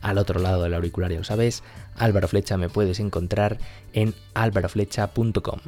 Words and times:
Al 0.00 0.18
otro 0.18 0.40
lado 0.40 0.62
del 0.62 0.74
auricular, 0.74 1.12
ya 1.12 1.22
sabes, 1.24 1.62
Álvaro 1.96 2.28
Flecha 2.28 2.56
me 2.56 2.68
puedes 2.68 3.00
encontrar 3.00 3.58
en 3.92 4.14
álvaroflecha.com. 4.34 5.60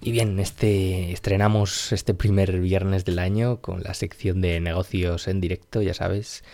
Y 0.00 0.12
bien, 0.12 0.38
este 0.38 1.12
estrenamos 1.12 1.92
este 1.92 2.12
primer 2.12 2.60
viernes 2.60 3.04
del 3.04 3.18
año 3.18 3.62
con 3.62 3.82
la 3.82 3.94
sección 3.94 4.42
de 4.42 4.60
negocios 4.60 5.28
en 5.28 5.40
directo, 5.40 5.80
ya 5.80 5.94
sabes 5.94 6.44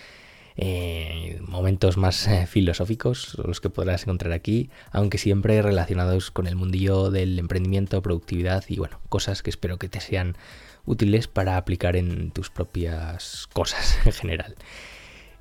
eh, 0.63 1.41
momentos 1.49 1.97
más 1.97 2.27
eh, 2.27 2.47
filosóficos, 2.47 3.37
los 3.45 3.61
que 3.61 3.71
podrás 3.71 4.03
encontrar 4.03 4.33
aquí, 4.33 4.69
aunque 4.93 5.17
siempre 5.17 5.63
relacionados 5.63 6.31
con 6.31 6.47
el 6.47 6.55
mundillo 6.55 7.11
del 7.11 7.39
emprendimiento, 7.39 8.03
productividad 8.03 8.65
y 8.69 8.77
bueno, 8.77 9.01
cosas 9.09 9.43
que 9.43 9.49
espero 9.51 9.79
que 9.79 9.89
te 9.89 10.01
sean 10.01 10.37
útiles 10.85 11.29
para 11.29 11.57
aplicar 11.57 11.97
en 11.97 12.31
tus 12.31 12.51
propias 12.51 13.49
cosas 13.53 13.99
en 14.05 14.13
general. 14.13 14.57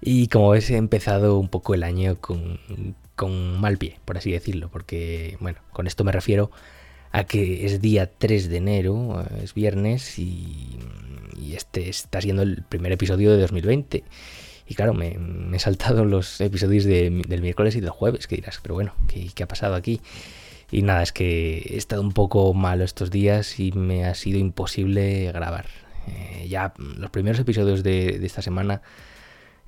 Y 0.01 0.27
como 0.27 0.51
ves, 0.51 0.69
he 0.69 0.77
empezado 0.77 1.37
un 1.37 1.49
poco 1.49 1.73
el 1.73 1.83
año 1.83 2.19
con, 2.19 2.59
con 3.15 3.59
mal 3.59 3.77
pie, 3.77 3.99
por 4.05 4.17
así 4.17 4.31
decirlo, 4.31 4.69
porque, 4.69 5.37
bueno, 5.39 5.59
con 5.71 5.87
esto 5.87 6.03
me 6.03 6.11
refiero 6.11 6.51
a 7.11 7.23
que 7.23 7.65
es 7.65 7.81
día 7.81 8.11
3 8.17 8.49
de 8.49 8.57
enero, 8.57 9.25
es 9.43 9.53
viernes 9.53 10.19
y, 10.19 10.77
y 11.41 11.53
este 11.53 11.89
está 11.89 12.21
siendo 12.21 12.43
el 12.43 12.63
primer 12.63 12.91
episodio 12.91 13.31
de 13.31 13.41
2020. 13.41 14.03
Y 14.69 14.75
claro, 14.75 14.93
me, 14.93 15.17
he 15.51 15.59
saltado 15.59 16.05
los 16.05 16.39
episodios 16.41 16.83
del 16.85 17.41
miércoles 17.41 17.75
y 17.75 17.81
del 17.81 17.89
jueves, 17.89 18.27
que 18.27 18.35
dirás, 18.35 18.59
pero 18.61 18.75
bueno, 18.75 18.93
¿qué, 19.07 19.43
ha 19.43 19.47
pasado 19.47 19.73
aquí? 19.73 19.99
Y 20.71 20.83
nada, 20.83 21.01
es 21.01 21.11
que 21.11 21.57
he 21.71 21.77
estado 21.77 22.03
un 22.03 22.11
poco 22.11 22.53
malo 22.53 22.83
estos 22.83 23.09
días 23.09 23.59
y 23.59 23.71
me 23.71 24.05
ha 24.05 24.13
sido 24.13 24.37
imposible 24.37 25.31
grabar. 25.31 25.65
Eh, 26.07 26.47
ya 26.47 26.73
los 26.77 27.09
primeros 27.09 27.39
episodios 27.39 27.81
de, 27.81 28.23
esta 28.23 28.43
semana, 28.43 28.83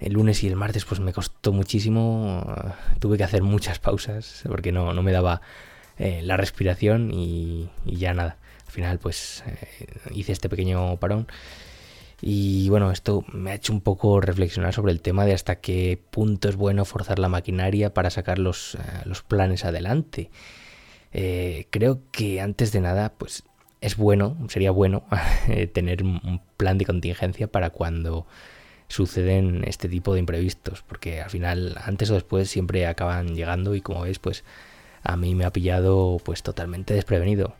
el 0.01 0.13
lunes 0.13 0.43
y 0.43 0.47
el 0.47 0.55
martes, 0.55 0.83
pues 0.85 0.99
me 0.99 1.13
costó 1.13 1.53
muchísimo. 1.53 2.43
Tuve 2.99 3.17
que 3.17 3.23
hacer 3.23 3.43
muchas 3.43 3.79
pausas 3.79 4.43
porque 4.47 4.71
no, 4.71 4.93
no 4.93 5.03
me 5.03 5.11
daba 5.11 5.41
eh, 5.97 6.21
la 6.23 6.35
respiración 6.35 7.11
y, 7.13 7.69
ya 7.85 8.13
nada. 8.13 8.37
Al 8.65 8.71
final, 8.71 8.99
pues 8.99 9.43
eh, 9.47 9.87
hice 10.13 10.31
este 10.33 10.49
pequeño 10.49 10.97
parón 10.97 11.27
y 12.21 12.69
bueno, 12.69 12.91
esto 12.91 13.25
me 13.33 13.51
ha 13.51 13.55
hecho 13.55 13.73
un 13.73 13.81
poco 13.81 14.21
reflexionar 14.21 14.73
sobre 14.73 14.91
el 14.91 15.01
tema 15.01 15.25
de 15.25 15.33
hasta 15.33 15.55
qué 15.55 15.99
punto 16.11 16.49
es 16.49 16.55
bueno 16.55 16.85
forzar 16.85 17.17
la 17.17 17.29
maquinaria 17.29 17.95
para 17.95 18.11
sacar 18.11 18.37
los, 18.37 18.75
eh, 18.75 18.79
planes 19.27 19.65
adelante. 19.65 20.29
Eh, 21.13 21.67
creo 21.71 22.01
que 22.11 22.39
antes 22.39 22.71
de 22.71 22.81
nada, 22.81 23.13
pues 23.17 23.43
es 23.81 23.97
bueno, 23.97 24.37
sería 24.49 24.69
bueno 24.69 25.03
eh, 25.47 25.65
tener 25.73 26.03
un 26.03 26.41
plan 26.57 26.77
de 26.77 26.85
contingencia 26.85 27.47
para 27.47 27.71
cuando 27.71 28.27
suceden 28.91 29.63
este 29.65 29.87
tipo 29.87 30.13
de 30.13 30.19
imprevistos, 30.19 30.83
porque 30.87 31.21
al 31.21 31.29
final, 31.29 31.77
antes 31.83 32.09
o 32.11 32.15
después, 32.15 32.49
siempre 32.49 32.85
acaban 32.85 33.35
llegando 33.35 33.73
y 33.75 33.81
como 33.81 34.01
veis, 34.01 34.19
pues 34.19 34.43
a 35.03 35.15
mí 35.17 35.33
me 35.33 35.45
ha 35.45 35.51
pillado 35.51 36.17
pues 36.23 36.43
totalmente 36.43 36.93
desprevenido. 36.93 37.55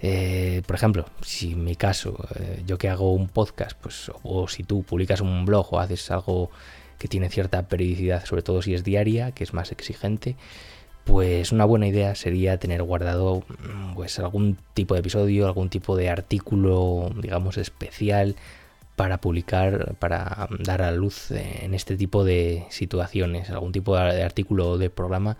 Eh, 0.00 0.62
por 0.66 0.76
ejemplo, 0.76 1.06
si 1.22 1.52
en 1.52 1.64
mi 1.64 1.76
caso, 1.76 2.16
eh, 2.36 2.62
yo 2.66 2.78
que 2.78 2.88
hago 2.88 3.12
un 3.14 3.28
podcast, 3.28 3.76
pues, 3.80 4.10
o 4.22 4.48
si 4.48 4.62
tú 4.62 4.82
publicas 4.82 5.20
un 5.20 5.44
blog 5.44 5.72
o 5.72 5.80
haces 5.80 6.10
algo 6.10 6.50
que 6.98 7.08
tiene 7.08 7.30
cierta 7.30 7.68
periodicidad, 7.68 8.24
sobre 8.24 8.42
todo 8.42 8.62
si 8.62 8.74
es 8.74 8.84
diaria, 8.84 9.32
que 9.32 9.44
es 9.44 9.54
más 9.54 9.72
exigente, 9.72 10.36
pues 11.04 11.52
una 11.52 11.64
buena 11.64 11.86
idea 11.86 12.14
sería 12.14 12.58
tener 12.58 12.82
guardado 12.82 13.44
pues 13.94 14.18
algún 14.18 14.56
tipo 14.74 14.94
de 14.94 15.00
episodio, 15.00 15.46
algún 15.46 15.68
tipo 15.68 15.96
de 15.96 16.08
artículo, 16.08 17.10
digamos, 17.20 17.58
especial 17.58 18.36
para 18.96 19.20
publicar, 19.20 19.96
para 19.98 20.48
dar 20.60 20.82
a 20.82 20.92
luz 20.92 21.30
en 21.30 21.74
este 21.74 21.96
tipo 21.96 22.24
de 22.24 22.66
situaciones, 22.70 23.50
algún 23.50 23.72
tipo 23.72 23.96
de 23.96 24.22
artículo 24.22 24.78
de 24.78 24.90
programa 24.90 25.36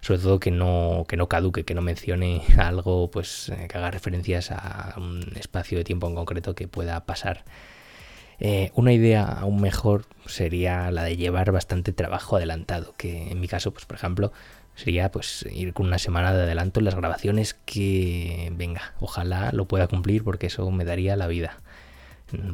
sobre 0.00 0.20
todo 0.20 0.40
que 0.40 0.50
no, 0.50 1.04
que 1.08 1.16
no 1.16 1.28
caduque, 1.28 1.64
que 1.64 1.74
no 1.74 1.82
mencione 1.82 2.42
algo 2.58 3.10
pues 3.10 3.48
eh, 3.50 3.66
que 3.68 3.78
haga 3.78 3.90
referencias 3.90 4.50
a 4.50 4.94
un 4.96 5.32
espacio 5.36 5.78
de 5.78 5.84
tiempo 5.84 6.06
en 6.08 6.14
concreto 6.14 6.54
que 6.54 6.68
pueda 6.68 7.04
pasar. 7.04 7.44
Eh, 8.40 8.70
una 8.74 8.92
idea 8.92 9.24
aún 9.24 9.60
mejor 9.60 10.06
sería 10.26 10.90
la 10.92 11.02
de 11.02 11.16
llevar 11.16 11.50
bastante 11.50 11.92
trabajo 11.92 12.36
adelantado, 12.36 12.94
que 12.96 13.32
en 13.32 13.40
mi 13.40 13.48
caso, 13.48 13.72
pues 13.72 13.84
por 13.84 13.96
ejemplo, 13.96 14.32
sería 14.76 15.10
pues 15.10 15.44
ir 15.50 15.72
con 15.72 15.86
una 15.86 15.98
semana 15.98 16.32
de 16.32 16.42
adelanto 16.44 16.78
en 16.78 16.84
las 16.84 16.94
grabaciones 16.94 17.54
que 17.54 18.52
venga, 18.54 18.94
ojalá 19.00 19.50
lo 19.52 19.66
pueda 19.66 19.88
cumplir 19.88 20.22
porque 20.22 20.46
eso 20.46 20.70
me 20.70 20.84
daría 20.84 21.16
la 21.16 21.26
vida. 21.26 21.58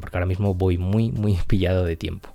Porque 0.01 0.17
ahora 0.17 0.27
mismo 0.27 0.55
voy 0.55 0.79
muy 0.79 1.11
muy 1.11 1.39
pillado 1.47 1.85
de 1.85 1.97
tiempo. 1.97 2.35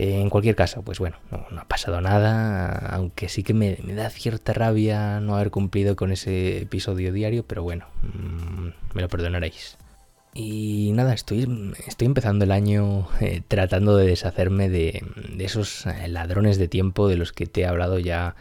Eh, 0.00 0.20
en 0.20 0.30
cualquier 0.30 0.54
caso, 0.54 0.82
pues 0.82 1.00
bueno, 1.00 1.16
no, 1.32 1.60
ha 1.60 1.64
pasado 1.66 2.00
nada, 2.00 2.68
aunque 2.94 3.28
sí 3.28 3.42
que 3.42 3.52
me, 3.52 3.74
da 3.74 4.10
cierta 4.10 4.52
rabia 4.52 5.18
no 5.18 5.34
haber 5.34 5.50
cumplido 5.50 5.96
con 5.96 6.12
ese 6.12 6.58
episodio 6.62 7.12
diario, 7.12 7.44
pero 7.44 7.64
bueno, 7.64 7.86
mm, 8.02 8.94
me 8.94 9.02
lo 9.02 9.08
perdonaréis. 9.08 9.76
Y 10.34 10.92
nada, 10.94 11.14
estoy, 11.14 11.74
estoy 11.84 12.06
empezando 12.06 12.44
el 12.44 12.52
año 12.52 13.08
eh, 13.20 13.42
tratando 13.48 13.96
de 13.96 14.06
deshacerme 14.06 14.68
de, 14.68 15.02
esos 15.40 15.84
eh, 15.86 16.06
ladrones 16.06 16.58
de 16.58 16.68
tiempo 16.68 17.08
de 17.08 17.16
los 17.16 17.32
que 17.32 17.46
te 17.46 17.62
he 17.62 17.66
hablado 17.66 17.98
ya 17.98 18.36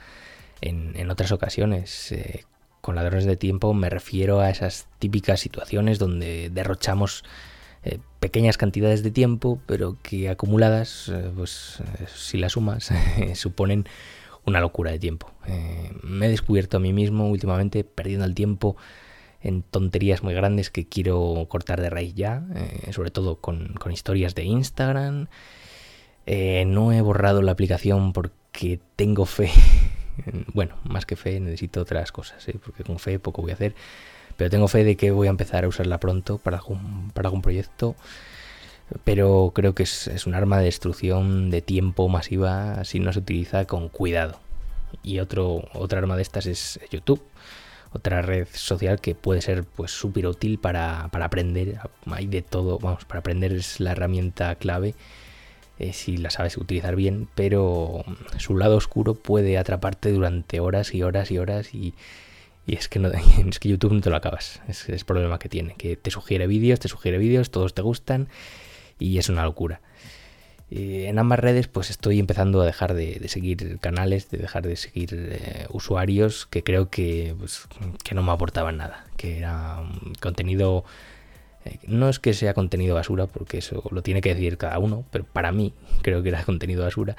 en, 0.61 1.09
otras 1.09 1.31
ocasiones. 1.31 2.13
con 2.81 2.93
ladrones 2.93 3.25
de 3.25 3.35
tiempo 3.35 3.73
me 3.73 3.89
refiero 3.89 4.41
a 4.41 4.51
esas 4.51 4.87
típicas 4.99 5.39
situaciones 5.39 5.97
donde 5.97 6.51
derrochamos 6.51 7.23
eh, 7.87 7.99
pequeñas 8.19 8.57
cantidades 8.57 9.01
de 9.01 9.11
tiempo, 9.11 9.59
pero 9.65 9.95
que 10.03 10.27
acumuladas, 10.27 11.09
eh, 11.09 11.31
pues 11.35 11.81
eh, 11.99 12.05
si 12.13 12.37
las 12.37 12.53
sumas, 12.53 12.91
suponen 13.35 13.85
una 14.45 14.59
locura 14.59 14.91
de 14.91 14.99
tiempo. 14.99 15.31
me 16.03 16.25
he 16.25 16.29
descubierto 16.29 16.77
a 16.77 16.79
mí 16.79 16.91
mismo 16.93 17.29
últimamente 17.29 17.83
perdiendo 17.83 18.25
el 18.25 18.33
tiempo 18.33 18.75
en 19.41 19.61
tonterías 19.61 20.23
muy 20.23 20.33
grandes 20.33 20.69
que 20.69 20.87
quiero 20.87 21.45
cortar 21.49 21.81
de 21.81 21.89
raíz 21.89 22.15
ya, 22.15 22.45
sobre 22.91 23.11
todo 23.11 23.39
con, 23.39 23.75
historias 23.91 24.35
de 24.35 24.43
Instagram. 24.43 25.27
no 26.25 26.91
he 26.91 27.01
borrado 27.01 27.41
la 27.41 27.51
aplicación 27.51 28.13
porque 28.13 28.79
tengo 28.95 29.25
fe. 29.25 29.51
bueno, 30.53 30.75
más 30.83 31.05
que 31.05 31.17
fe, 31.17 31.39
necesito 31.39 31.81
otras 31.81 32.11
cosas, 32.11 32.45
porque 32.63 32.83
con 32.83 32.99
fe 32.99 33.19
poco 33.19 33.41
voy 33.41 33.51
a 33.51 33.55
hacer. 33.55 33.75
Pero 34.37 34.49
tengo 34.49 34.67
fe 34.67 34.83
de 34.83 34.95
que 34.95 35.11
voy 35.11 35.27
a 35.27 35.31
empezar 35.31 35.65
a 35.65 35.67
usarla 35.67 35.99
pronto 35.99 36.37
para 36.37 36.57
algún, 36.57 37.11
para 37.11 37.29
proyecto. 37.41 37.95
Pero 39.03 39.51
creo 39.53 39.75
que 39.75 39.83
es, 39.83 40.25
un 40.25 40.35
arma 40.35 40.59
de 40.59 40.65
destrucción 40.65 41.49
de 41.49 41.61
tiempo 41.61 42.07
masiva 42.07 42.85
si 42.85 42.99
no 42.99 43.11
se 43.11 43.19
utiliza 43.19 43.65
con 43.65 43.89
cuidado. 43.89 44.39
Y 45.03 45.19
otro, 45.19 45.67
otra 45.73 45.99
arma 45.99 46.15
de 46.15 46.21
estas 46.21 46.45
es 46.45 46.79
YouTube 46.89 47.21
otra 47.93 48.21
red 48.21 48.47
social 48.51 48.99
que 48.99 49.15
puede 49.15 49.41
ser 49.41 49.63
pues 49.63 49.91
súper 49.91 50.27
útil 50.27 50.59
para, 50.59 51.05
aprender. 51.05 51.79
Hay 52.05 52.27
de 52.27 52.41
todo, 52.41 52.79
vamos, 52.79 53.05
para 53.05 53.19
aprender 53.19 53.53
es 53.53 53.79
la 53.79 53.91
herramienta 53.91 54.55
clave 54.55 54.95
eh, 55.79 55.93
si 55.93 56.17
la 56.17 56.29
sabes 56.29 56.57
utilizar 56.57 56.95
bien, 56.95 57.27
pero 57.35 58.03
su 58.37 58.57
lado 58.57 58.77
oscuro 58.77 59.13
puede 59.13 59.57
atraparte 59.57 60.11
durante 60.11 60.59
horas 60.59 60.93
y 60.93 61.03
horas 61.03 61.31
y 61.31 61.37
horas 61.37 61.73
y, 61.73 61.93
y 62.67 62.75
es 62.75 62.89
que, 62.89 62.99
no, 62.99 63.09
es 63.49 63.59
que 63.59 63.69
YouTube 63.69 63.93
no 63.93 64.01
te 64.01 64.09
lo 64.09 64.17
acabas. 64.17 64.61
Es, 64.67 64.87
el 64.89 65.03
problema 65.05 65.39
que 65.39 65.49
tiene. 65.49 65.73
Que 65.75 65.95
te 65.95 66.11
sugiere 66.11 66.45
vídeos, 66.45 66.79
te 66.79 66.89
sugiere 66.89 67.17
vídeos, 67.17 67.49
todos 67.49 67.73
te 67.73 67.81
gustan 67.81 68.27
y 68.99 69.17
es 69.17 69.29
una 69.29 69.43
locura. 69.43 69.79
en 70.69 71.17
ambas 71.17 71.39
redes 71.39 71.67
pues 71.67 71.89
estoy 71.89 72.19
empezando 72.19 72.61
a 72.61 72.65
dejar 72.65 72.93
de, 72.93 73.25
seguir 73.29 73.79
canales, 73.79 74.29
de 74.29 74.39
dejar 74.39 74.67
de 74.67 74.75
seguir 74.75 75.09
eh, 75.13 75.65
usuarios 75.69 76.45
que 76.45 76.63
creo 76.63 76.89
que, 76.89 77.33
pues, 77.39 77.67
que 78.03 78.13
no 78.15 78.21
me 78.21 78.33
aportaban 78.33 78.77
nada. 78.77 79.05
Que 79.15 79.39
era 79.39 79.81
contenido... 80.19 80.83
Eh, 81.63 81.79
no 81.87 82.09
es 82.09 82.19
que 82.19 82.33
sea 82.33 82.53
contenido 82.53 82.95
basura, 82.95 83.27
porque 83.27 83.59
eso 83.59 83.81
lo 83.91 84.03
tiene 84.03 84.19
que 84.19 84.35
decir 84.35 84.57
cada 84.57 84.77
uno, 84.79 85.05
pero 85.11 85.23
para 85.23 85.53
mí 85.53 85.73
creo 86.01 86.21
que 86.21 86.29
era 86.29 86.43
contenido 86.43 86.83
basura. 86.83 87.15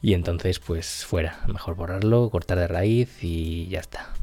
Y 0.00 0.14
entonces 0.14 0.60
pues 0.60 1.04
fuera, 1.04 1.40
mejor 1.46 1.74
borrarlo, 1.74 2.30
cortar 2.30 2.58
de 2.58 2.68
raíz 2.68 3.22
y 3.22 3.66
ya 3.68 3.80
está 3.80 4.14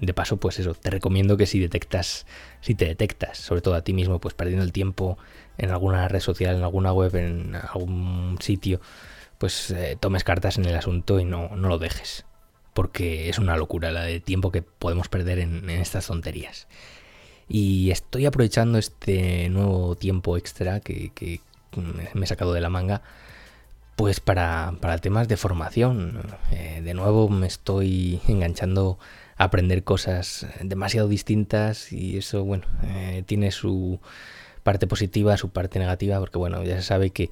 de 0.00 0.14
paso, 0.14 0.36
pues 0.36 0.58
eso, 0.58 0.74
te 0.74 0.90
recomiendo 0.90 1.36
que 1.36 1.46
si 1.46 1.58
detectas, 1.58 2.26
si 2.60 2.74
te 2.74 2.84
detectas, 2.84 3.38
sobre 3.38 3.62
todo 3.62 3.74
a 3.74 3.82
ti 3.82 3.92
mismo, 3.92 4.20
pues 4.20 4.34
perdiendo 4.34 4.64
el 4.64 4.72
tiempo 4.72 5.18
en 5.58 5.70
alguna 5.70 6.06
red 6.08 6.20
social, 6.20 6.56
en 6.56 6.62
alguna 6.62 6.92
web, 6.92 7.14
en 7.16 7.54
algún 7.54 8.36
sitio, 8.40 8.80
pues 9.38 9.70
eh, 9.70 9.96
tomes 9.98 10.24
cartas 10.24 10.58
en 10.58 10.66
el 10.66 10.76
asunto 10.76 11.20
y 11.20 11.24
no, 11.24 11.50
no 11.56 11.68
lo 11.68 11.78
dejes. 11.78 12.24
porque 12.74 13.30
es 13.30 13.38
una 13.38 13.56
locura 13.56 13.90
la 13.90 14.02
de 14.02 14.20
tiempo 14.20 14.52
que 14.52 14.60
podemos 14.60 15.08
perder 15.08 15.38
en, 15.38 15.70
estas 15.70 16.06
tonterías. 16.08 16.68
Y 17.48 17.90
estoy 17.90 18.26
aprovechando 18.26 18.76
este 18.78 19.48
nuevo 19.48 19.96
tiempo 19.96 20.36
extra 20.36 20.80
que, 20.80 21.40
me 22.14 22.24
he 22.24 22.26
sacado 22.26 22.52
de 22.52 22.60
la 22.60 22.68
manga, 22.68 23.02
pues 23.96 24.20
para, 24.20 24.74
temas 25.00 25.26
de 25.28 25.38
formación. 25.38 26.20
Eh, 26.50 26.82
de 26.84 26.92
nuevo 26.92 27.30
me 27.30 27.46
estoy 27.46 28.20
enganchando 28.28 28.98
aprender 29.36 29.84
cosas 29.84 30.46
demasiado 30.62 31.08
distintas 31.08 31.92
y 31.92 32.18
eso, 32.18 32.44
bueno, 32.44 32.64
eh, 32.84 33.22
tiene 33.26 33.50
su 33.50 34.00
parte 34.62 34.86
positiva, 34.86 35.36
su 35.36 35.50
parte 35.50 35.78
negativa, 35.78 36.18
porque 36.18 36.38
bueno, 36.38 36.62
ya 36.64 36.76
se 36.76 36.82
sabe 36.82 37.10
que 37.10 37.30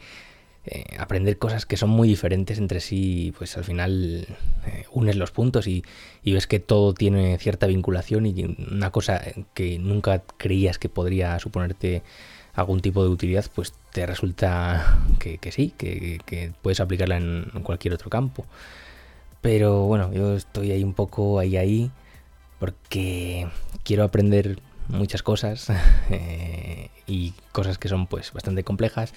eh, 0.66 0.84
aprender 0.98 1.36
cosas 1.38 1.66
que 1.66 1.76
son 1.76 1.90
muy 1.90 2.08
diferentes 2.08 2.58
entre 2.58 2.80
sí, 2.80 3.34
pues 3.36 3.56
al 3.56 3.64
final 3.64 4.26
eh, 4.66 4.84
unes 4.92 5.16
los 5.16 5.30
puntos 5.30 5.66
y, 5.66 5.84
ves 6.24 6.46
que 6.46 6.60
todo 6.60 6.94
tiene 6.94 7.38
cierta 7.38 7.66
vinculación 7.66 8.26
y 8.26 8.56
una 8.70 8.90
cosa 8.90 9.22
que 9.52 9.78
nunca 9.78 10.22
creías 10.36 10.78
que 10.78 10.88
podría 10.88 11.38
suponerte 11.38 12.02
algún 12.54 12.80
tipo 12.80 13.02
de 13.02 13.10
utilidad, 13.10 13.44
pues 13.54 13.74
te 13.92 14.06
resulta 14.06 15.04
que, 15.18 15.38
sí, 15.50 15.74
que, 15.76 16.52
puedes 16.62 16.80
aplicarla 16.80 17.16
en 17.16 17.62
cualquier 17.62 17.94
otro 17.94 18.10
campo. 18.10 18.46
Pero 19.44 19.82
bueno, 19.82 20.11
yo 20.11 20.37
estoy 20.37 20.73
ahí 20.73 20.82
un 20.82 20.94
poco 20.94 21.38
ahí 21.38 21.58
ahí 21.58 21.91
porque 22.58 23.46
quiero 23.82 24.02
aprender 24.02 24.58
muchas 24.88 25.23
cosas 25.23 25.70
eh, 26.11 26.88
y 27.06 27.35
cosas 27.52 27.76
que 27.76 27.91
son 27.91 28.06
pues 28.06 28.32
bastante 28.32 28.64
complejas 28.64 29.12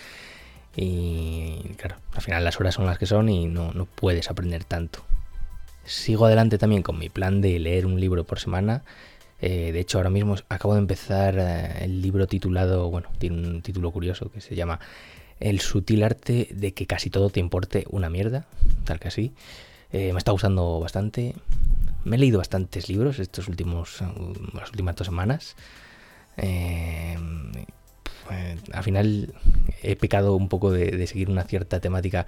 y 0.75 1.62
claro, 1.77 1.95
al 2.13 2.21
final 2.21 2.44
las 2.44 2.59
horas 2.59 2.75
son 2.75 2.85
las 2.85 2.97
que 2.97 3.06
son 3.06 3.29
y 3.29 3.45
no, 3.45 3.71
puedes 3.95 4.29
aprender 4.29 4.65
tanto. 4.65 5.00
Sigo 5.85 6.25
adelante 6.25 6.57
también 6.57 6.83
con 6.83 7.00
mi 7.00 7.07
plan 7.07 7.39
de 7.39 7.57
leer 7.57 7.85
un 7.85 7.97
libro 7.97 8.25
por 8.25 8.41
semana. 8.41 8.83
Eh, 9.39 9.71
de 9.71 9.80
hecho, 9.80 9.97
ahora 9.97 10.09
mismo 10.09 10.35
acabo 10.50 10.73
de 10.73 10.81
empezar 10.81 11.35
eh, 11.39 11.85
el 11.85 12.01
libro 12.01 12.27
titulado, 12.27 12.89
bueno, 12.89 13.07
tiene 13.18 13.47
un 13.47 13.62
título 13.62 13.91
curioso 13.91 14.30
que 14.30 14.41
se 14.41 14.56
llama 14.56 14.81
El 15.39 15.62
sutil 15.62 16.03
arte 16.03 16.50
de 16.51 16.73
que 16.73 16.85
casi 16.85 17.09
todo 17.09 17.30
te 17.30 17.39
importe 17.39 17.85
una 17.91 18.09
mierda, 18.09 18.45
tal 18.83 19.00
que 19.00 19.07
así. 19.07 19.33
Eh, 19.91 20.11
me 20.13 20.19
está 20.19 20.31
gustando 20.31 20.79
bastante. 20.79 21.35
Me 22.03 22.15
he 22.15 22.19
leído 22.19 22.39
bastantes 22.39 22.89
libros 22.89 23.19
estos 23.19 23.47
últimos, 23.47 24.01
las 24.53 24.69
últimas 24.69 24.95
dos 24.95 25.07
semanas. 25.07 25.55
Eh, 26.37 27.17
al 28.73 28.83
final 28.83 29.33
he 29.81 29.95
pecado 29.95 30.35
un 30.35 30.49
poco 30.49 30.71
de, 30.71 31.05
seguir 31.07 31.29
una 31.29 31.43
cierta 31.43 31.79
temática 31.79 32.27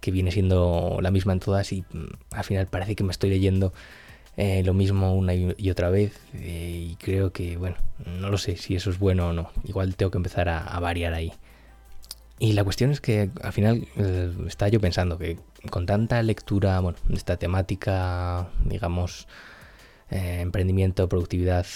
que 0.00 0.10
viene 0.10 0.30
siendo 0.30 0.98
la 1.02 1.10
misma 1.10 1.32
en 1.32 1.40
todas 1.40 1.72
y 1.72 1.82
mm, 1.82 2.06
al 2.32 2.44
final 2.44 2.66
parece 2.66 2.94
que 2.94 3.04
me 3.04 3.10
estoy 3.10 3.30
leyendo 3.30 3.72
eh, 4.36 4.62
lo 4.64 4.72
mismo 4.72 5.14
una 5.16 5.34
y, 5.34 5.70
otra 5.70 5.90
vez 5.90 6.12
eh, 6.34 6.90
y 6.92 6.96
creo 6.96 7.32
que, 7.32 7.56
bueno, 7.56 7.76
no 8.06 8.30
lo 8.30 8.38
sé 8.38 8.56
si 8.56 8.76
eso 8.76 8.90
es 8.90 8.98
bueno 8.98 9.30
o 9.30 9.32
no. 9.32 9.50
Igual 9.64 9.96
tengo 9.96 10.10
que 10.10 10.18
empezar 10.18 10.48
a, 10.48 10.78
variar 10.78 11.14
ahí. 11.14 11.32
Y 12.38 12.52
la 12.52 12.62
cuestión 12.64 12.90
es 12.90 13.00
que 13.00 13.30
al 13.42 13.52
final 13.52 13.88
estaba 14.46 14.68
yo 14.68 14.80
pensando 14.80 15.18
que 15.18 15.38
con 15.70 15.86
tanta 15.86 16.22
lectura, 16.22 16.78
bueno, 16.80 16.98
de 17.08 17.16
esta 17.16 17.36
temática, 17.36 18.48
digamos, 18.64 19.26
emprendimiento, 20.10 21.08
productividad, 21.08 21.66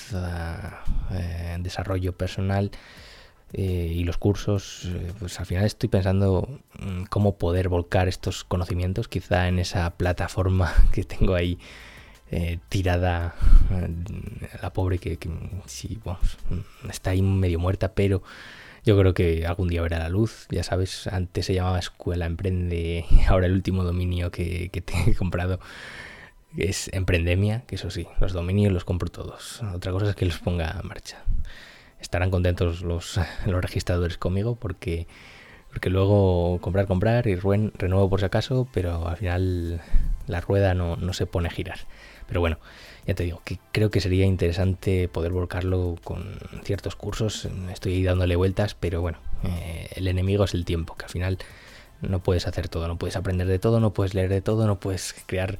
desarrollo 1.58 2.16
personal, 2.16 2.70
eh, 3.54 3.92
y 3.94 4.04
los 4.04 4.16
cursos, 4.16 4.86
eh, 4.86 5.12
pues 5.18 5.38
al 5.38 5.44
final 5.44 5.66
estoy 5.66 5.90
pensando 5.90 6.48
mm, 6.78 7.04
cómo 7.10 7.36
poder 7.36 7.68
volcar 7.68 8.08
estos 8.08 8.44
conocimientos 8.44 9.08
quizá 9.08 9.46
en 9.46 9.58
esa 9.58 9.90
plataforma 9.90 10.72
que 10.92 11.04
tengo 11.04 11.34
ahí 11.34 11.58
eh, 12.30 12.60
tirada, 12.70 13.34
la 14.62 14.72
pobre 14.72 14.98
que, 14.98 15.18
sí, 15.66 16.00
mm, 16.02 16.88
está 16.88 17.10
ahí 17.10 17.20
medio 17.20 17.58
muerta, 17.58 17.92
pero 17.92 18.22
yo 18.84 18.98
creo 18.98 19.14
que 19.14 19.46
algún 19.46 19.68
día 19.68 19.82
verá 19.82 19.98
la 19.98 20.08
luz. 20.08 20.46
Ya 20.50 20.62
sabes, 20.62 21.06
antes 21.06 21.46
se 21.46 21.54
llamaba 21.54 21.78
Escuela 21.78 22.26
Emprende, 22.26 23.04
ahora 23.28 23.46
el 23.46 23.52
último 23.52 23.84
dominio 23.84 24.30
que, 24.30 24.68
que 24.70 24.80
te 24.80 24.94
he 25.10 25.14
comprado 25.14 25.60
es 26.56 26.88
Emprendemia, 26.92 27.62
que 27.66 27.76
eso 27.76 27.90
sí, 27.90 28.06
los 28.20 28.32
dominios 28.32 28.72
los 28.72 28.84
compro 28.84 29.10
todos. 29.10 29.62
Otra 29.74 29.92
cosa 29.92 30.10
es 30.10 30.16
que 30.16 30.26
los 30.26 30.38
ponga 30.38 30.78
en 30.80 30.88
marcha 30.88 31.22
estarán 32.02 32.30
contentos 32.30 32.82
los, 32.82 33.18
los 33.46 33.62
registradores 33.62 34.18
conmigo 34.18 34.56
porque, 34.56 35.06
porque 35.70 35.88
luego 35.88 36.58
comprar, 36.60 36.86
comprar 36.86 37.26
y 37.26 37.36
renuevo 37.36 38.10
por 38.10 38.20
si 38.20 38.26
acaso, 38.26 38.68
pero 38.74 39.08
al 39.08 39.16
final 39.16 39.80
la 40.26 40.40
rueda 40.40 40.74
no, 40.74 41.12
se 41.12 41.26
pone 41.26 41.48
a 41.48 41.50
girar. 41.50 41.80
Pero 42.26 42.40
bueno, 42.40 42.58
ya 43.06 43.14
te 43.14 43.24
digo 43.24 43.42
que 43.44 43.58
creo 43.72 43.90
que 43.90 44.00
sería 44.00 44.24
interesante 44.24 45.08
poder 45.08 45.32
volcarlo 45.32 45.96
con 46.02 46.38
ciertos 46.64 46.96
cursos. 46.96 47.48
Estoy 47.70 47.94
ahí 47.94 48.02
dándole 48.04 48.36
vueltas, 48.36 48.74
pero 48.74 49.00
bueno, 49.00 49.18
eh, 49.44 49.88
el 49.96 50.08
enemigo 50.08 50.44
es 50.44 50.54
el 50.54 50.64
tiempo, 50.64 50.96
que 50.96 51.04
al 51.04 51.10
final 51.10 51.38
no 52.00 52.22
puedes 52.22 52.46
hacer 52.46 52.68
todo, 52.68 52.88
no 52.88 52.96
puedes 52.96 53.16
aprender 53.16 53.46
de 53.46 53.58
todo, 53.58 53.80
no 53.80 53.92
puedes 53.92 54.14
leer 54.14 54.28
de 54.28 54.40
todo, 54.40 54.66
no 54.66 54.80
puedes 54.80 55.14
crear 55.26 55.58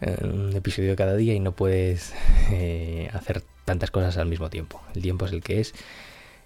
eh, 0.00 0.16
un 0.22 0.54
episodio 0.54 0.96
cada 0.96 1.16
día 1.16 1.34
y 1.34 1.40
no 1.40 1.52
puedes 1.52 2.14
eh, 2.50 3.10
hacer 3.12 3.42
tantas 3.64 3.90
cosas 3.90 4.16
al 4.16 4.26
mismo 4.26 4.50
tiempo. 4.50 4.82
El 4.94 5.02
tiempo 5.02 5.26
es 5.26 5.32
el 5.32 5.42
que 5.42 5.60
es 5.60 5.74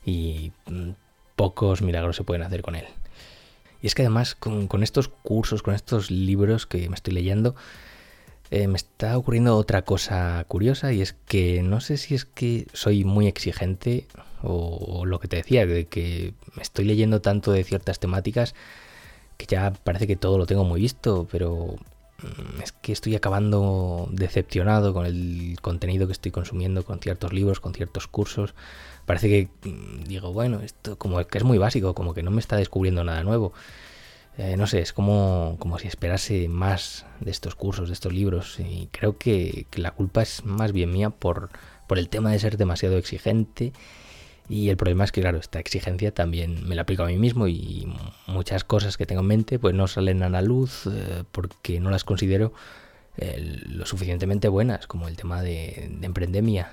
y 0.05 0.53
mm, 0.67 0.91
pocos 1.37 1.83
milagros 1.83 2.17
se 2.17 2.25
pueden 2.25 2.43
hacer 2.43 2.63
con 2.63 2.75
él. 2.77 2.87
Y 3.83 3.89
es 3.89 3.95
que 3.95 4.03
además 4.03 4.37
con, 4.37 4.83
estos 4.83 5.09
cursos, 5.09 5.63
con 5.63 5.75
estos 5.75 6.11
libros 6.11 6.67
que 6.67 6.89
me 6.89 6.95
estoy 6.95 7.15
leyendo, 7.15 7.57
eh, 8.51 8.69
me 8.69 8.77
está 8.77 9.19
ocurriendo 9.19 9.57
otra 9.57 9.83
cosa 9.83 10.45
curiosa 10.47 10.93
y 10.93 11.03
es 11.03 11.15
que 11.27 11.63
no 11.63 11.81
sé 11.81 11.97
si 11.97 12.15
es 12.15 12.25
que 12.25 12.67
soy 12.73 13.05
muy 13.05 13.27
exigente 13.27 14.07
o, 14.43 15.05
lo 15.05 15.19
que 15.19 15.29
te 15.29 15.37
decía, 15.37 15.67
de 15.67 15.87
que 15.87 16.35
me 16.55 16.63
estoy 16.63 16.85
leyendo 16.85 17.21
tanto 17.21 17.51
de 17.53 17.65
ciertas 17.65 17.99
temáticas 17.99 18.55
que 19.37 19.47
ya 19.47 19.73
parece 19.73 20.07
que 20.07 20.17
todo 20.17 20.39
lo 20.39 20.47
tengo 20.47 20.65
muy 20.65 20.81
visto, 20.81 21.27
pero 21.31 21.77
es 22.63 22.73
que 22.73 22.93
estoy 22.93 23.15
acabando 23.15 24.09
decepcionado 24.11 24.93
con 24.93 25.07
el 25.07 25.57
contenido 25.61 26.07
que 26.07 26.13
estoy 26.13 26.31
consumiendo, 26.31 26.85
con 26.85 27.01
ciertos 27.01 27.33
libros, 27.33 27.61
con 27.61 27.75
ciertos 27.75 28.07
cursos. 28.07 28.55
Parece 29.07 29.29
que 29.29 29.69
mm, 29.69 30.05
digo, 30.05 30.33
bueno, 30.33 30.61
esto 30.61 30.97
como 30.97 31.25
que 31.27 31.39
es 31.39 31.45
muy 31.45 31.59
básico, 31.59 31.95
como 31.95 32.15
que 32.15 32.23
no 32.23 32.31
me 32.31 32.41
está 32.41 32.57
descubriendo 32.57 33.05
nada 33.05 33.23
nuevo. 33.23 33.53
Eh, 34.39 34.57
no 34.57 34.67
sé, 34.67 34.81
es 34.81 34.93
como, 34.93 35.57
como 35.59 35.79
si 35.79 35.89
esperase 35.89 36.49
más 36.49 37.05
de 37.21 37.31
estos 37.31 37.55
cursos, 37.55 37.89
de 37.89 37.95
estos 37.95 38.13
libros. 38.13 38.59
Y 38.61 38.89
creo 38.93 39.19
que, 39.19 39.67
que 39.71 39.81
la 39.81 39.91
culpa 39.91 40.23
es 40.23 40.45
más 40.45 40.73
bien 40.73 40.93
mía 40.93 41.11
por, 41.11 41.51
por 41.87 41.99
el 41.99 42.09
tema 42.09 42.31
de 42.31 42.39
ser 42.39 42.57
demasiado 42.57 42.97
exigente 42.97 43.73
y 44.49 44.69
el 44.71 44.77
problema 44.77 45.05
es 45.05 45.13
que, 45.13 45.21
claro, 45.21 45.39
esta 45.39 45.61
exigencia 45.61 46.13
también 46.13 46.67
me 46.69 46.75
la 46.75 46.83
aplico 46.83 47.05
a 47.05 47.07
mí 47.07 47.17
mismo 47.17 47.47
y 47.49 47.87
muchas 48.27 48.65
cosas 48.65 48.97
que 48.97 49.07
tengo 49.07 49.21
en 49.21 49.29
mente 49.29 49.59
pues 49.59 49.75
no 49.75 49.87
salen 49.87 50.23
a 50.23 50.29
la 50.29 50.43
luz 50.43 50.87
eh, 50.87 51.25
porque 51.31 51.81
no 51.81 51.91
las 51.91 52.05
considero 52.05 52.53
eh, 53.19 53.61
lo 53.67 53.87
suficientemente 53.87 54.49
buenas, 54.49 54.87
como 54.87 55.09
el 55.09 55.17
tema 55.17 55.43
de, 55.43 55.91
emprendemia. 56.03 56.73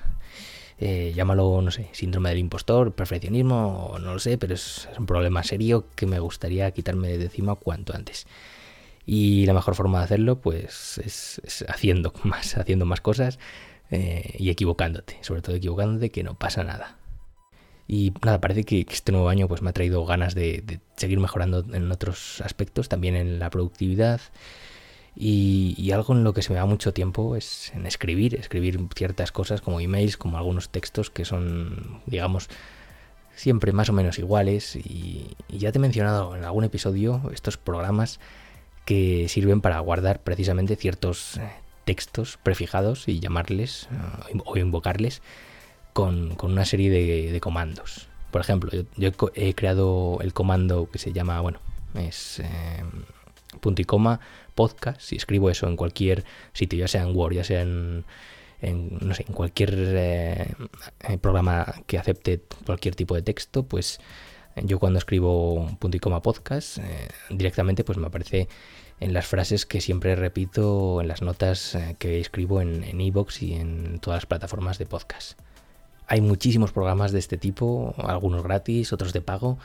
Eh, 0.80 1.14
llámalo, 1.16 1.62
no 1.62 1.72
sé, 1.72 1.90
síndrome 1.92 2.30
del 2.30 2.40
impostor, 2.40 2.94
perfeccionismo, 2.94 3.98
no 4.02 4.14
lo 4.14 4.20
sé, 4.20 4.38
pero 4.38 4.54
es, 4.54 4.88
un 4.98 5.06
problema 5.06 5.44
serio 5.44 5.86
que 5.96 6.06
me 6.06 6.20
gustaría 6.20 6.72
quitarme 6.72 7.18
de 7.18 7.26
encima 7.26 7.56
cuanto 7.56 7.96
antes. 7.96 8.28
Y 9.06 9.46
la 9.46 9.54
mejor 9.54 9.76
forma 9.76 10.00
de 10.00 10.06
hacerlo, 10.06 10.40
pues, 10.40 11.00
es, 11.04 11.42
es 11.44 11.66
haciendo 11.68 12.14
más, 12.24 12.58
haciendo 12.58 12.86
más 12.86 13.02
cosas 13.02 13.40
y 13.92 14.52
equivocándote, 14.52 15.18
sobre 15.22 15.42
todo 15.42 15.56
equivocándote 15.56 16.12
que 16.12 16.24
no 16.24 16.36
pasa 16.36 16.64
nada. 16.64 16.99
Y 17.92 18.14
nada, 18.24 18.40
parece 18.40 18.66
que 18.66 18.86
este 18.88 19.12
nuevo 19.12 19.30
año 19.30 19.48
pues 19.48 19.64
me 19.64 19.72
ha 19.72 19.74
traído 19.74 20.06
ganas 20.06 20.36
de, 20.36 20.80
seguir 20.96 21.20
mejorando 21.20 21.66
en 21.74 21.92
otros 21.92 22.40
aspectos, 22.42 22.88
también 22.88 23.16
en 23.16 23.40
la 23.40 23.50
productividad. 23.50 24.22
Y, 25.16 25.90
algo 25.92 26.14
en 26.14 26.24
lo 26.24 26.36
que 26.36 26.44
se 26.44 26.54
me 26.54 26.60
da 26.60 26.68
mucho 26.68 26.94
tiempo 26.94 27.36
es 27.36 27.74
en 27.74 27.88
escribir, 27.88 28.36
escribir 28.36 28.80
ciertas 28.96 29.32
cosas 29.32 29.62
como 29.62 29.80
emails, 29.80 30.18
como 30.18 30.38
algunos 30.38 30.70
textos 30.70 31.10
que 31.10 31.26
son, 31.26 32.00
digamos, 32.06 32.48
siempre 33.34 33.72
más 33.72 33.90
o 33.90 33.94
menos 33.94 34.20
iguales. 34.20 34.76
Y, 34.76 35.36
ya 35.50 35.72
te 35.72 35.80
he 35.80 35.82
mencionado 35.82 36.36
en 36.36 36.44
algún 36.44 36.66
episodio 36.66 37.24
estos 37.34 37.58
programas 37.58 38.20
que 38.86 39.28
sirven 39.30 39.62
para 39.62 39.80
guardar 39.80 40.22
precisamente 40.22 40.76
ciertos 40.76 41.38
eh, 41.38 41.50
textos 41.86 42.38
prefijados 42.44 43.08
y 43.08 43.20
llamarles 43.20 43.90
eh, 44.32 44.38
o 44.46 44.58
invocarles 44.58 45.24
con, 45.94 46.38
una 46.42 46.66
serie 46.66 46.90
de, 47.32 47.40
comandos. 47.40 48.08
Por 48.32 48.42
ejemplo, 48.42 48.72
yo, 48.96 49.12
he 49.36 49.54
creado 49.56 50.20
el 50.22 50.34
comando 50.34 50.90
que 50.92 51.00
se 51.00 51.12
llama, 51.12 51.42
bueno, 51.42 51.60
es 51.96 52.40
eh, 52.40 52.84
punto 53.60 53.82
y 53.82 53.86
coma 53.86 54.20
podcast. 54.56 55.02
Si 55.02 55.16
escribo 55.16 55.50
eso 55.50 55.68
en 55.68 55.76
cualquier 55.76 56.26
sitio, 56.54 56.80
ya 56.80 56.88
sea 56.88 57.04
en 57.04 57.16
Word, 57.16 57.34
ya 57.34 57.44
sea 57.44 57.62
en, 57.62 58.06
no 58.62 59.14
sé, 59.14 59.26
en 59.28 59.34
cualquier 59.34 59.74
eh, 59.76 60.54
programa 61.22 61.66
que 61.88 61.98
acepte 61.98 62.42
cualquier 62.66 62.96
tipo 62.96 63.16
de 63.16 63.22
texto, 63.22 63.64
pues 63.64 64.00
yo 64.56 64.80
cuando 64.80 65.00
escribo 65.00 65.70
punto 65.80 65.98
y 65.98 66.00
coma 66.00 66.22
podcast, 66.22 66.80
eh, 66.80 67.08
directamente 67.30 67.84
pues 67.84 67.98
me 67.98 68.08
aparece 68.08 68.48
en 69.00 69.14
las 69.14 69.28
frases 69.28 69.66
que 69.66 69.82
siempre 69.82 70.16
repito 70.16 71.02
en 71.02 71.08
las 71.08 71.22
notas 71.22 71.76
eh, 71.76 71.96
que 72.00 72.20
escribo 72.20 72.62
en 72.62 73.00
Evox 73.00 73.42
y 73.42 73.54
en 73.54 74.00
todas 74.00 74.18
las 74.18 74.26
plataformas 74.26 74.78
de 74.78 74.86
podcast. 74.86 75.40
Hay 76.10 76.22
muchísimos 76.22 76.72
programas 76.72 77.12
de 77.12 77.20
este 77.20 77.38
tipo, 77.38 77.94
algunos 77.98 78.44
gratis, 78.44 78.92
otros 78.92 79.14
de 79.14 79.22
pago. 79.22 79.58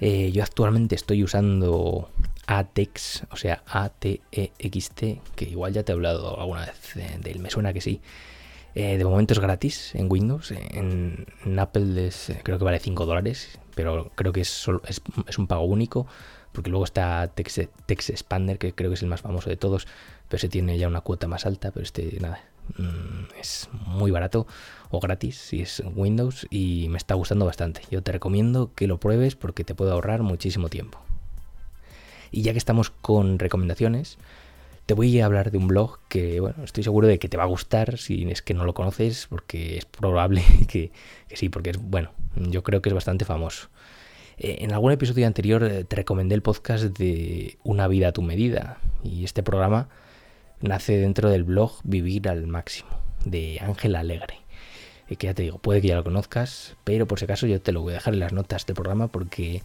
Eh, 0.00 0.32
yo 0.32 0.42
actualmente 0.42 0.94
estoy 0.94 1.22
usando 1.22 2.08
ATEX, 2.46 3.24
o 3.30 3.36
sea, 3.36 3.62
A-T-E-X-T, 3.66 5.20
que 5.36 5.44
igual 5.44 5.72
ya 5.72 5.82
te 5.82 5.92
he 5.92 5.94
hablado 5.94 6.40
alguna 6.40 6.64
vez 6.66 6.94
de, 6.94 7.30
él, 7.30 7.40
me 7.40 7.50
suena 7.50 7.72
que 7.72 7.80
sí. 7.80 8.00
Eh, 8.74 8.96
de 8.96 9.04
momento 9.04 9.34
es 9.34 9.40
gratis 9.40 9.94
en 9.96 10.06
Windows, 10.08 10.52
en, 10.52 11.26
Apple 11.58 12.10
creo 12.44 12.58
que 12.58 12.64
vale 12.64 12.78
5 12.78 13.04
dólares, 13.04 13.58
pero 13.74 14.12
creo 14.14 14.32
que 14.32 14.42
es, 14.42 14.66
es 15.26 15.38
un 15.38 15.48
pago 15.48 15.64
único 15.64 16.06
porque 16.52 16.70
luego 16.70 16.84
está 16.84 17.28
Text, 17.28 17.58
Expander, 18.10 18.58
que 18.58 18.72
creo 18.72 18.90
que 18.90 18.94
es 18.94 19.02
el 19.02 19.08
más 19.08 19.20
famoso 19.20 19.50
de 19.50 19.56
todos, 19.56 19.86
pero 20.28 20.40
se 20.40 20.48
tiene 20.48 20.78
ya 20.78 20.88
una 20.88 21.00
cuota 21.00 21.28
más 21.28 21.46
alta, 21.46 21.70
pero 21.70 21.84
este 21.84 22.18
nada, 22.20 22.40
es 23.38 23.68
muy 23.86 24.10
barato 24.10 24.46
o 24.90 25.00
gratis 25.00 25.36
si 25.36 25.62
es 25.62 25.82
Windows 25.94 26.46
y 26.50 26.88
me 26.90 26.98
está 26.98 27.14
gustando 27.14 27.46
bastante. 27.46 27.82
Yo 27.90 28.02
te 28.02 28.12
recomiendo 28.12 28.72
que 28.74 28.86
lo 28.86 28.98
pruebes 28.98 29.36
porque 29.36 29.64
te 29.64 29.74
puede 29.74 29.92
ahorrar 29.92 30.22
muchísimo 30.22 30.68
tiempo. 30.68 31.00
Y 32.30 32.42
ya 32.42 32.52
que 32.52 32.58
estamos 32.58 32.90
con 32.90 33.38
recomendaciones, 33.38 34.18
te 34.86 34.94
voy 34.94 35.20
a 35.20 35.26
hablar 35.26 35.50
de 35.50 35.58
un 35.58 35.68
blog 35.68 35.98
que, 36.08 36.40
bueno, 36.40 36.64
estoy 36.64 36.84
seguro 36.84 37.06
de 37.06 37.18
que 37.18 37.28
te 37.28 37.36
va 37.36 37.44
a 37.44 37.46
gustar 37.46 37.98
si 37.98 38.28
es 38.30 38.42
que 38.42 38.54
no 38.54 38.64
lo 38.64 38.74
conoces, 38.74 39.26
porque 39.28 39.78
es 39.78 39.84
probable 39.84 40.42
que, 40.68 40.92
que 41.28 41.36
sí, 41.36 41.48
porque 41.48 41.70
es, 41.70 41.78
bueno, 41.78 42.10
yo 42.36 42.62
creo 42.62 42.82
que 42.82 42.88
es 42.88 42.94
bastante 42.94 43.24
famoso. 43.24 43.68
Eh, 44.38 44.64
en 44.64 44.72
algún 44.72 44.90
episodio 44.90 45.26
anterior 45.26 45.62
eh, 45.64 45.84
te 45.84 45.96
recomendé 45.96 46.34
el 46.34 46.42
podcast 46.42 46.84
de 46.84 47.58
Una 47.62 47.88
vida 47.88 48.08
a 48.08 48.12
tu 48.12 48.22
medida 48.22 48.78
y 49.04 49.24
este 49.24 49.42
programa 49.42 49.88
nace 50.60 50.98
dentro 50.98 51.30
del 51.30 51.44
blog 51.44 51.72
Vivir 51.84 52.28
al 52.28 52.46
máximo 52.46 52.90
de 53.24 53.58
Ángel 53.60 53.96
Alegre. 53.96 54.40
Eh, 55.08 55.16
que 55.16 55.26
ya 55.26 55.34
te 55.34 55.42
digo, 55.42 55.58
puede 55.58 55.80
que 55.80 55.88
ya 55.88 55.96
lo 55.96 56.04
conozcas, 56.04 56.76
pero 56.84 57.06
por 57.06 57.18
si 57.18 57.24
acaso 57.24 57.46
yo 57.46 57.60
te 57.60 57.72
lo 57.72 57.82
voy 57.82 57.92
a 57.92 57.94
dejar 57.94 58.14
en 58.14 58.20
las 58.20 58.32
notas 58.32 58.66
del 58.66 58.76
programa 58.76 59.08
porque 59.08 59.62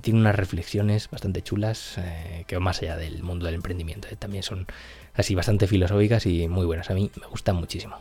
tiene 0.00 0.20
unas 0.20 0.34
reflexiones 0.34 1.10
bastante 1.10 1.42
chulas 1.42 2.00
que 2.46 2.56
van 2.56 2.62
más 2.62 2.80
allá 2.80 2.96
del 2.96 3.22
mundo 3.22 3.44
del 3.44 3.56
emprendimiento. 3.56 4.08
También 4.18 4.42
son 4.42 4.66
así 5.12 5.34
bastante 5.34 5.66
filosóficas 5.66 6.24
y 6.24 6.48
muy 6.48 6.64
buenas. 6.64 6.88
A 6.90 6.94
mí 6.94 7.10
me 7.20 7.26
gustan 7.26 7.56
muchísimo. 7.56 7.96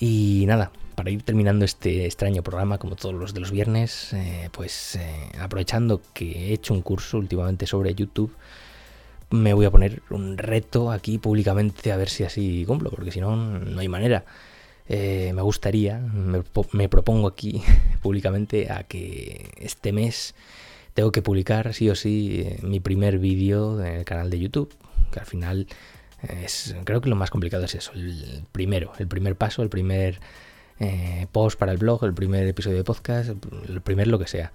Y 0.00 0.44
nada, 0.46 0.72
para 0.94 1.10
ir 1.10 1.22
terminando 1.22 1.64
este 1.64 2.06
extraño 2.06 2.42
programa, 2.42 2.78
como 2.78 2.96
todos 2.96 3.14
los 3.14 3.34
de 3.34 3.40
los 3.40 3.50
viernes, 3.50 4.14
eh, 4.14 4.48
pues 4.50 4.96
eh, 4.96 5.30
aprovechando 5.38 6.00
que 6.14 6.48
he 6.48 6.52
hecho 6.52 6.72
un 6.72 6.80
curso 6.80 7.18
últimamente 7.18 7.66
sobre 7.66 7.94
YouTube, 7.94 8.34
me 9.30 9.54
voy 9.54 9.64
a 9.64 9.70
poner 9.70 10.02
un 10.10 10.38
reto 10.38 10.90
aquí 10.90 11.18
públicamente 11.18 11.92
a 11.92 11.96
ver 11.96 12.08
si 12.08 12.24
así 12.24 12.64
cumplo, 12.66 12.90
porque 12.90 13.12
si 13.12 13.20
no, 13.20 13.36
no 13.36 13.80
hay 13.80 13.88
manera. 13.88 14.24
Eh, 14.88 15.32
me 15.34 15.42
gustaría, 15.42 15.98
me, 15.98 16.88
propongo 16.88 17.28
aquí 17.28 17.62
públicamente 18.02 18.72
a 18.72 18.82
que 18.82 19.52
este 19.58 19.92
mes 19.92 20.34
tengo 20.94 21.12
que 21.12 21.22
publicar 21.22 21.72
sí 21.74 21.88
o 21.88 21.94
sí 21.94 22.44
mi 22.62 22.80
primer 22.80 23.20
vídeo 23.20 23.80
en 23.80 23.98
el 23.98 24.04
canal 24.04 24.30
de 24.30 24.40
YouTube, 24.40 24.74
que 25.12 25.20
al 25.20 25.26
final 25.26 25.68
creo 26.84 27.00
que 27.00 27.08
lo 27.08 27.16
más 27.16 27.30
complicado 27.30 27.64
es 27.64 27.74
eso, 27.76 27.92
el 27.94 28.42
primero, 28.52 28.92
el 28.98 29.06
primer 29.06 29.36
paso, 29.36 29.62
el 29.62 29.70
primer 29.70 30.18
eh, 30.80 31.26
post 31.30 31.58
para 31.58 31.72
el 31.72 31.78
blog, 31.78 32.04
el 32.04 32.14
primer 32.14 32.46
episodio 32.46 32.78
de 32.78 32.84
podcast, 32.84 33.32
el 33.68 33.82
primer 33.82 34.06
lo 34.06 34.18
que 34.18 34.26
sea. 34.26 34.50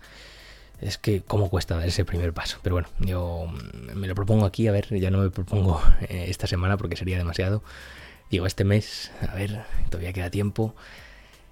Es 0.81 0.97
que 0.97 1.21
cómo 1.21 1.49
cuesta 1.49 1.77
dar 1.77 1.87
ese 1.87 2.05
primer 2.05 2.33
paso. 2.33 2.59
Pero 2.61 2.75
bueno, 2.75 2.89
yo 2.99 3.47
me 3.93 4.07
lo 4.07 4.15
propongo 4.15 4.45
aquí, 4.45 4.67
a 4.67 4.71
ver, 4.71 4.87
ya 4.99 5.11
no 5.11 5.19
me 5.19 5.29
propongo 5.29 5.81
eh, 6.01 6.25
esta 6.27 6.47
semana 6.47 6.77
porque 6.77 6.95
sería 6.95 7.17
demasiado. 7.17 7.63
Digo, 8.29 8.45
este 8.45 8.63
mes, 8.63 9.11
a 9.21 9.35
ver, 9.35 9.63
todavía 9.89 10.13
queda 10.13 10.29
tiempo. 10.29 10.75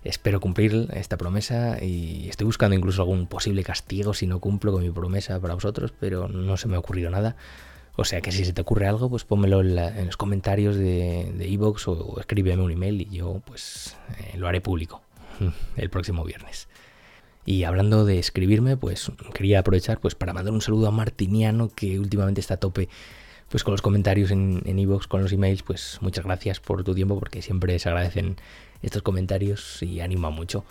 Espero 0.03 0.41
cumplir 0.41 0.89
esta 0.93 1.15
promesa 1.15 1.81
y 1.81 2.27
estoy 2.27 2.45
buscando 2.45 2.75
incluso 2.75 3.01
algún 3.01 3.27
posible 3.27 3.63
castigo 3.63 4.13
si 4.13 4.27
no 4.27 4.39
cumplo 4.39 4.73
con 4.73 4.83
mi 4.83 4.89
promesa 4.89 5.39
para 5.39 5.53
vosotros, 5.53 5.93
pero 5.97 6.27
no 6.27 6.57
se 6.57 6.67
me 6.67 6.75
ha 6.75 6.79
ocurrido 6.79 7.09
nada. 7.09 7.37
O 7.95 8.03
sea 8.03 8.19
que 8.21 8.31
si 8.31 8.43
se 8.43 8.53
te 8.53 8.61
ocurre 8.61 8.87
algo, 8.87 9.09
pues 9.09 9.23
pónmelo 9.23 9.61
en, 9.61 10.05
los 10.05 10.17
comentarios 10.17 10.75
de 10.75 11.31
Evox 11.39 11.87
o, 11.87 12.19
escríbeme 12.19 12.63
un 12.63 12.71
email 12.71 13.01
y 13.01 13.17
yo 13.17 13.41
pues 13.45 13.95
eh, 14.17 14.37
lo 14.37 14.47
haré 14.47 14.61
público 14.61 15.01
el 15.77 15.89
próximo 15.89 16.25
viernes. 16.25 16.67
Y 17.45 17.63
hablando 17.63 18.05
de 18.05 18.19
escribirme, 18.19 18.77
pues 18.77 19.11
quería 19.33 19.59
aprovechar 19.59 19.99
pues 19.99 20.15
para 20.15 20.33
mandar 20.33 20.53
un 20.53 20.61
saludo 20.61 20.87
a 20.87 20.91
Martiniano 20.91 21.69
que 21.69 21.99
últimamente 21.99 22.41
está 22.41 22.55
a 22.55 22.57
tope 22.57 22.89
pues 23.49 23.63
con 23.63 23.73
los 23.73 23.81
comentarios 23.81 24.31
en 24.31 24.79
Evox, 24.79 25.07
con 25.07 25.21
los 25.21 25.31
emails, 25.31 25.61
pues 25.61 25.99
muchas 26.01 26.25
gracias 26.25 26.59
por 26.59 26.83
tu 26.83 26.95
tiempo 26.95 27.19
porque 27.19 27.41
siempre 27.41 27.77
se 27.77 27.89
agradecen 27.89 28.37
estos 28.81 29.03
comentarios 29.03 29.83
y 29.83 29.99
anima 29.99 30.31
mucho. 30.31 30.65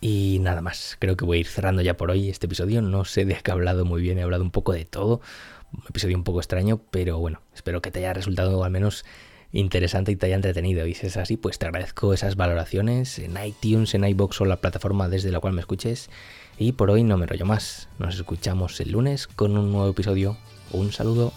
Y 0.00 0.38
nada 0.40 0.60
más, 0.62 0.96
creo 0.98 1.16
que 1.16 1.24
voy 1.24 1.38
a 1.38 1.40
ir 1.40 1.46
cerrando 1.46 1.82
ya 1.82 1.96
por 1.96 2.10
hoy 2.10 2.30
este 2.30 2.46
episodio. 2.46 2.82
No 2.82 3.04
sé 3.04 3.24
de 3.24 3.34
qué 3.42 3.50
he 3.50 3.52
hablado 3.52 3.84
muy 3.84 4.00
bien, 4.00 4.18
he 4.18 4.22
hablado 4.22 4.44
un 4.44 4.50
poco 4.50 4.72
de 4.72 4.84
todo 4.84 5.20
un 5.72 5.84
episodio 5.88 6.16
un 6.16 6.24
poco 6.24 6.40
extraño, 6.40 6.80
pero 6.90 7.18
bueno, 7.18 7.42
espero 7.54 7.80
que 7.80 7.90
te 7.90 8.00
haya 8.00 8.12
resultado 8.12 8.64
al 8.64 8.70
menos 8.70 9.04
interesante 9.52 10.12
y 10.12 10.16
te 10.16 10.26
haya 10.26 10.36
entretenido. 10.36 10.86
Y 10.86 10.94
si 10.94 11.06
es 11.06 11.16
así, 11.16 11.36
pues 11.36 11.58
te 11.58 11.66
agradezco 11.66 12.12
esas 12.14 12.36
valoraciones 12.36 13.18
en 13.18 13.36
iTunes, 13.44 13.94
en 13.94 14.04
iBox 14.04 14.40
o 14.40 14.44
la 14.44 14.60
plataforma 14.60 15.08
desde 15.08 15.30
la 15.30 15.40
cual 15.40 15.54
me 15.54 15.60
escuches. 15.60 16.10
Y 16.58 16.72
por 16.72 16.90
hoy 16.90 17.04
no 17.04 17.16
me 17.16 17.26
rollo 17.26 17.46
más. 17.46 17.88
Nos 17.98 18.16
escuchamos 18.16 18.80
el 18.80 18.92
lunes 18.92 19.26
con 19.26 19.56
un 19.56 19.72
nuevo 19.72 19.90
episodio. 19.90 20.36
Un 20.72 20.92
saludo. 20.92 21.32